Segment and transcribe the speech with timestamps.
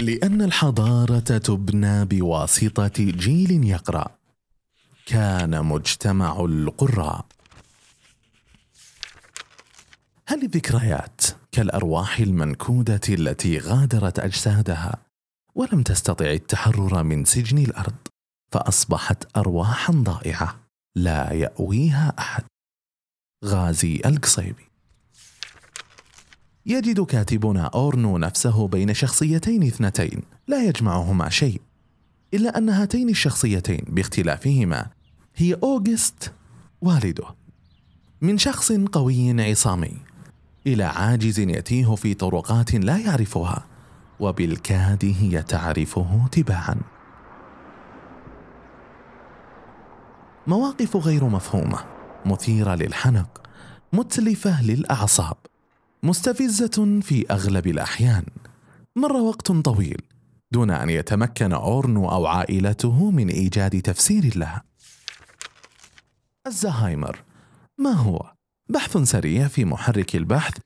[0.00, 4.16] لأن الحضارة تبنى بواسطة جيل يقرأ.
[5.06, 7.26] كان مجتمع القراء.
[10.26, 11.20] هل الذكريات
[11.52, 14.96] كالأرواح المنكودة التي غادرت أجسادها
[15.54, 17.96] ولم تستطع التحرر من سجن الأرض
[18.52, 20.60] فأصبحت أرواحا ضائعة
[20.96, 22.44] لا يأويها أحد؟
[23.44, 24.69] غازي القصيبي.
[26.66, 31.60] يجد كاتبنا أورنو نفسه بين شخصيتين اثنتين لا يجمعهما شيء
[32.34, 34.86] إلا أن هاتين الشخصيتين باختلافهما
[35.36, 36.32] هي أوغست
[36.80, 37.24] والده
[38.20, 39.96] من شخص قوي عصامي
[40.66, 43.66] إلى عاجز يتيه في طرقات لا يعرفها
[44.20, 46.76] وبالكاد هي تعرفه تباعا.
[50.46, 51.78] مواقف غير مفهومة
[52.26, 53.40] مثيرة للحنق
[53.92, 55.36] متلفة للأعصاب.
[56.02, 58.24] مستفزة في أغلب الأحيان.
[58.96, 60.02] مر وقت طويل
[60.52, 64.62] دون أن يتمكن أورنو أو عائلته من إيجاد تفسير لها.
[66.46, 67.18] الزهايمر
[67.78, 68.32] ما هو؟
[68.68, 70.58] بحث سريع في محرك البحث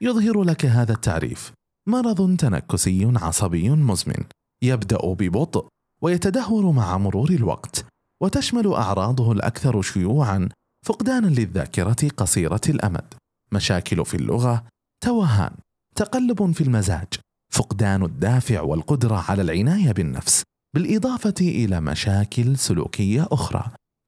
[0.00, 1.52] يظهر لك هذا التعريف.
[1.86, 4.24] مرض تنكسي عصبي مزمن
[4.62, 5.68] يبدأ ببطء
[6.02, 7.84] ويتدهور مع مرور الوقت
[8.22, 10.48] وتشمل أعراضه الأكثر شيوعا
[10.86, 13.14] فقدانا للذاكرة قصيرة الأمد.
[13.52, 14.64] مشاكل في اللغة
[15.00, 15.52] توهان
[15.94, 17.08] تقلب في المزاج
[17.52, 20.42] فقدان الدافع والقدرة على العناية بالنفس
[20.74, 23.64] بالإضافة إلى مشاكل سلوكية أخرى.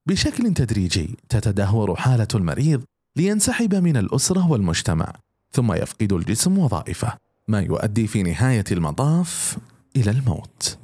[0.09, 2.83] بشكل تدريجي تتدهور حالة المريض
[3.17, 5.13] لينسحب من الأسرة والمجتمع
[5.53, 7.17] ثم يفقد الجسم وظائفه
[7.49, 9.59] ما يؤدي في نهاية المطاف
[9.97, 10.79] إلى الموت.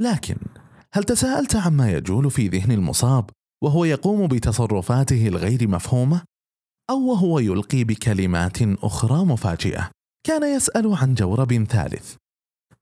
[0.00, 0.36] لكن
[0.92, 3.30] هل تساءلت عما يجول في ذهن المصاب
[3.62, 6.22] وهو يقوم بتصرفاته الغير مفهومة؟
[6.90, 9.90] أو وهو يلقي بكلمات أخرى مفاجئة.
[10.26, 12.14] كان يسأل عن جورب ثالث.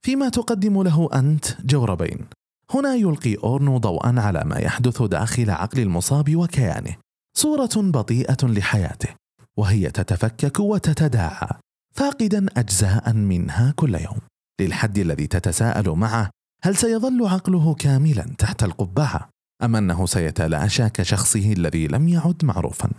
[0.01, 2.25] فيما تقدم له أنت جوربين.
[2.73, 6.95] هنا يلقي أورنو ضوءا على ما يحدث داخل عقل المصاب وكيانه.
[7.37, 9.09] صورة بطيئة لحياته
[9.57, 11.49] وهي تتفكك وتتداعى
[11.95, 14.19] فاقدا اجزاء منها كل يوم.
[14.61, 16.29] للحد الذي تتساءل معه
[16.63, 19.29] هل سيظل عقله كاملا تحت القبعة؟
[19.63, 22.89] أم أنه سيتلاشى كشخصه الذي لم يعد معروفا؟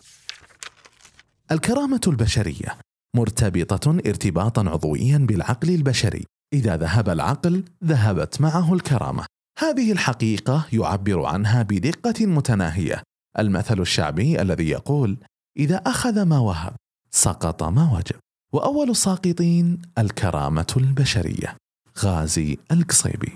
[1.52, 2.78] الكرامة البشرية
[3.16, 6.24] مرتبطة ارتباطا عضويا بالعقل البشري.
[6.52, 9.26] إذا ذهب العقل ذهبت معه الكرامة.
[9.58, 13.02] هذه الحقيقة يعبر عنها بدقة متناهية.
[13.38, 15.18] المثل الشعبي الذي يقول
[15.56, 16.76] إذا أخذ ما وهب
[17.10, 18.18] سقط ما وجب.
[18.52, 21.56] وأول الساقطين الكرامة البشرية.
[21.98, 23.32] غازي القصيبي.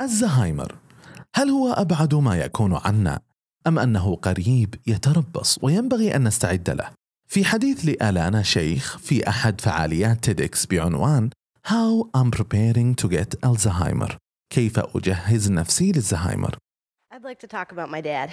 [0.00, 0.74] الزهايمر.
[1.34, 3.20] هل هو أبعد ما يكون عنا
[3.66, 6.90] أم أنه قريب يتربص وينبغي أن نستعد له.
[7.28, 11.30] في حديث لالانا شيخ في أحد فعاليات تيدكس بعنوان
[11.66, 14.16] How I'm preparing to get Alzheimer.
[14.50, 16.56] كيف أجهز نفسي للزهايمر؟
[17.14, 18.30] I'd like to talk about my dad.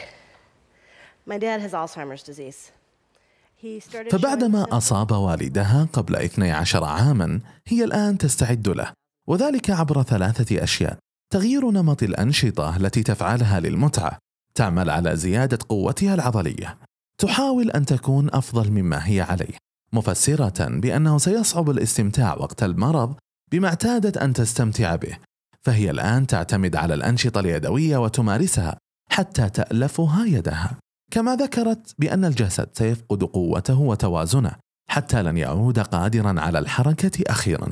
[1.26, 2.72] My dad has Alzheimer's disease.
[3.56, 8.94] He started showing فبعدما أصاب والدها قبل 12 عاما هي الآن تستعد له.
[9.28, 10.98] وذلك عبر ثلاثة أشياء.
[11.34, 14.18] تغيير نمط الأنشطة التي تفعلها للمتعة.
[14.56, 16.78] تعمل على زيادة قوتها العضلية.
[17.18, 19.58] تحاول أن تكون أفضل مما هي عليه
[19.94, 23.16] مفسرة بأنه سيصعب الاستمتاع وقت المرض
[23.52, 25.18] بما اعتادت أن تستمتع به
[25.62, 28.78] فهي الآن تعتمد على الأنشطة اليدوية وتمارسها
[29.10, 30.78] حتى تألفها يدها.
[31.12, 34.52] كما ذكرت بأن الجسد سيفقد قوته وتوازنه
[34.90, 37.68] حتى لن يعود قادرا على الحركة أخيرا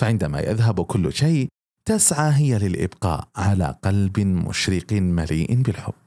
[0.00, 1.48] فعندما يذهب كل شيء
[1.84, 6.05] تسعى هي للإبقاء على قلب مشرق مليء بالحب.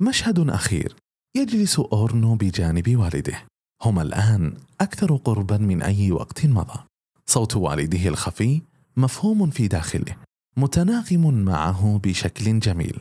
[0.00, 0.96] مشهد أخير
[1.36, 3.44] يجلس أورنو بجانب والده.
[3.82, 6.80] هما الآن أكثر قربا من أي وقت مضى.
[7.26, 8.62] صوت والده الخفي
[8.96, 10.16] مفهوم في داخله
[10.56, 13.00] متناغم معه بشكل جميل.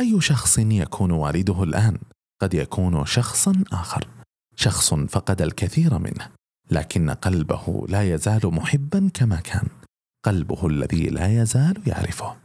[0.00, 1.98] أي شخص يكون والده الآن
[2.40, 4.08] قد يكون شخصا آخر
[4.56, 6.28] شخص فقد الكثير منه
[6.70, 9.68] لكن قلبه لا يزال محبا كما كان
[10.24, 12.36] قلبه الذي لا يزال يعرفه.